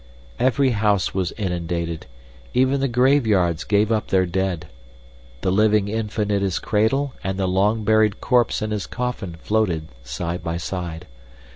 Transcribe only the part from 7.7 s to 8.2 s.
buried